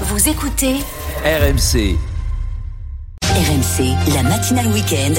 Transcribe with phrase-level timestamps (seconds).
[0.00, 0.74] Vous écoutez
[1.24, 1.96] RMC,
[3.22, 5.14] RMC, la matinale week-end.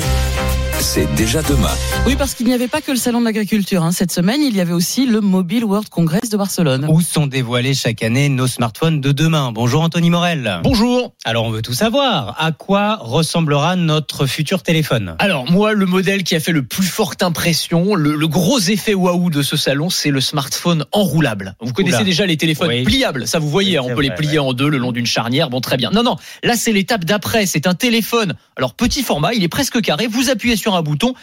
[0.80, 1.72] C'est déjà demain.
[2.06, 3.84] Oui, parce qu'il n'y avait pas que le salon de l'agriculture.
[3.84, 3.92] hein.
[3.92, 6.86] Cette semaine, il y avait aussi le Mobile World Congress de Barcelone.
[6.90, 9.52] Où sont dévoilés chaque année nos smartphones de demain?
[9.52, 10.60] Bonjour Anthony Morel.
[10.64, 11.14] Bonjour.
[11.26, 12.36] Alors on veut tout savoir.
[12.40, 15.16] À quoi ressemblera notre futur téléphone?
[15.20, 18.94] Alors moi, le modèle qui a fait le plus forte impression, le, le gros effet
[18.94, 21.56] waouh de ce salon, c'est le smartphone enroulable.
[21.62, 22.06] Vous connaissez Oula.
[22.06, 22.84] déjà les téléphones Oui.
[22.84, 24.46] pliables, ça vous voyez, on peut les plier ouais.
[24.46, 25.50] en deux le long d'une charnière.
[25.50, 25.90] Bon, très bien.
[25.92, 27.46] Non, non, là c'est l'étape d'après.
[27.46, 28.34] C'est un téléphone.
[28.56, 30.08] Alors petit format, il est presque carré.
[30.08, 31.14] Vous appuyez sur un bouton.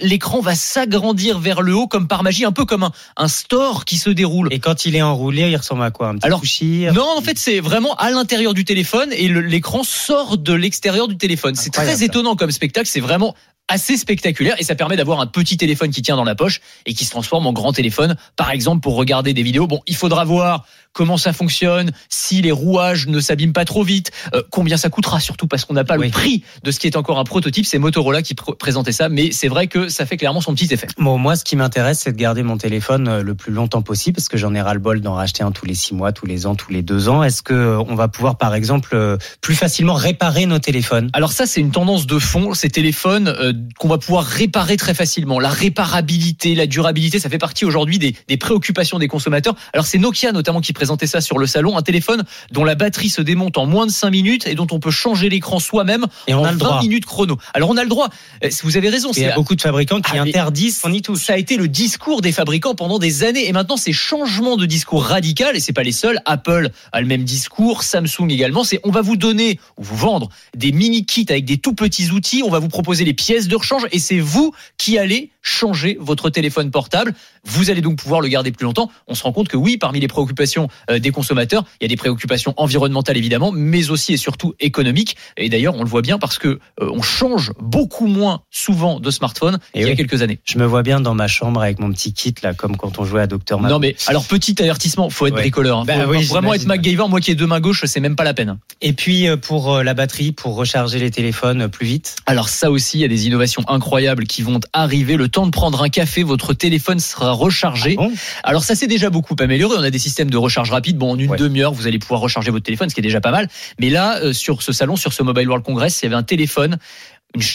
[0.00, 3.84] L'écran va s'agrandir vers le haut comme par magie, un peu comme un, un store
[3.84, 4.48] qui se déroule.
[4.52, 6.08] Et quand il est enroulé, il ressemble à quoi?
[6.08, 6.92] Un petit Alors, couchir?
[6.92, 11.16] Non, en fait, c'est vraiment à l'intérieur du téléphone et l'écran sort de l'extérieur du
[11.16, 11.54] téléphone.
[11.54, 12.88] C'est très étonnant comme spectacle.
[12.88, 13.34] C'est vraiment
[13.68, 16.94] assez spectaculaire et ça permet d'avoir un petit téléphone qui tient dans la poche et
[16.94, 19.66] qui se transforme en grand téléphone, par exemple pour regarder des vidéos.
[19.66, 24.12] Bon, il faudra voir comment ça fonctionne, si les rouages ne s'abîment pas trop vite,
[24.34, 25.20] euh, combien ça coûtera?
[25.20, 26.06] Surtout parce qu'on n'a pas Oui.
[26.06, 27.66] le prix de ce qui est encore un prototype.
[27.66, 30.72] C'est Motorola qui pr- présentait ça, mais c'est vrai que ça fait clairement son petit
[30.72, 30.86] effet.
[30.96, 34.16] Bon, moi, ce qui m'intéresse, c'est de garder mon téléphone euh, le plus longtemps possible,
[34.16, 36.54] parce que j'en ai ras-le-bol d'en racheter un tous les six mois, tous les ans,
[36.54, 37.22] tous les deux ans.
[37.22, 38.96] Est-ce que euh, on va pouvoir, par exemple,
[39.42, 41.10] plus facilement réparer nos téléphones?
[41.12, 44.94] Alors ça, c'est une tendance de fond, ces téléphones euh, qu'on va pouvoir réparer très
[44.94, 45.38] facilement.
[45.40, 49.54] La réparabilité, la durabilité, ça fait partie aujourd'hui des, des préoccupations des consommateurs.
[49.74, 53.08] Alors c'est Nokia notamment qui présentait ça sur le salon, un téléphone dont la batterie
[53.08, 56.34] se démonte en moins de 5 minutes et dont on peut changer l'écran soi-même Et
[56.34, 56.80] on en a le 20 droit.
[56.80, 57.36] minutes chrono.
[57.54, 58.08] Alors on a le droit.
[58.44, 59.10] Euh, Vous avez raison.
[59.12, 61.24] Il y c'est a beaucoup de fabricants qui Ah, interdisent qu'on y touche.
[61.24, 64.64] ça a été le discours des fabricants pendant des années et maintenant ces changements de
[64.64, 68.78] discours radical et c'est pas les seuls Apple a le même discours Samsung également c'est
[68.84, 72.42] on va vous donner ou vous vendre des mini kits avec des tout petits outils
[72.44, 76.28] on va vous proposer les pièces de rechange et c'est vous qui allez changer votre
[76.28, 79.56] téléphone portable vous allez donc pouvoir le garder plus longtemps on se rend compte que
[79.56, 83.90] oui parmi les préoccupations euh, des consommateurs il y a des préoccupations environnementales évidemment mais
[83.90, 87.52] aussi et surtout économiques et d'ailleurs on le voit bien parce que euh, on change
[87.60, 91.14] beaucoup moins souvent de smartphone qu'il y a quelques années Je me vois bien dans
[91.14, 93.94] ma chambre avec mon petit kit, là, comme quand on jouait à Docteur non mais
[94.08, 95.42] alors petit avertissement, faut être Ouais.
[95.42, 95.78] bricoleur.
[95.80, 95.84] hein.
[95.86, 96.66] Bah oui, vraiment être.
[96.66, 97.04] MacGyver.
[97.08, 98.58] Moi qui ai deux mains gauches, c'est même pas la peine.
[98.80, 102.98] Et puis, euh, pour la batterie, pour recharger les téléphones plus vite Alors ça aussi,
[102.98, 105.16] il y a des innovations incroyables qui vont arriver.
[105.16, 107.94] Le temps de prendre un café, votre téléphone sera rechargé.
[107.96, 108.10] Bon.
[108.42, 109.76] Alors ça s'est déjà beaucoup amélioré.
[109.78, 110.96] On a des systèmes de recharge rapide.
[110.96, 111.36] Bon, en une Ouais.
[111.36, 113.46] demi-heure, vous allez pouvoir recharger votre téléphone, ce qui est déjà pas mal.
[113.78, 116.22] Mais là, euh, sur ce salon, sur ce Mobile World Congress, il y avait un
[116.22, 116.78] téléphone.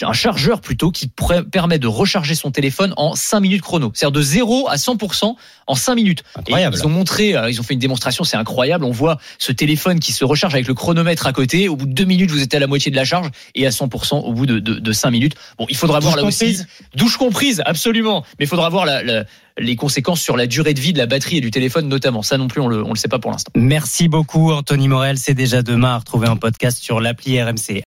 [0.04, 1.10] Un chargeur plutôt qui
[1.52, 3.92] permet de recharger son téléphone en 5 minutes chrono.
[3.94, 5.36] C'est-à-dire de 0 à 100%
[5.68, 6.24] en 5 minutes.
[6.36, 6.76] Et Incroyable.
[6.80, 8.86] ils ont montré, euh, ils ont fait une démonstration, c'est incroyable.
[8.86, 11.70] On voit ce téléphone qui se recharge avec le chronomètre à côté.
[11.70, 13.70] Au bout de 2 minutes, vous êtes à la moitié de la charge et à
[13.70, 15.36] 100% au bout de, de, de 5 minutes.
[15.58, 16.40] Bon, il faudra voir là aussi.
[16.46, 18.24] comprise Douche comprise, absolument.
[18.40, 19.24] Mais il faudra voir la- la-
[19.60, 22.22] les conséquences sur la durée de vie de la batterie et du téléphone notamment.
[22.24, 23.52] Ça non plus, on le, on le sait pas pour l'instant.
[23.56, 25.18] Merci beaucoup, Anthony Morel.
[25.18, 27.80] C'est déjà demain à retrouver en podcast sur l'appli RMC.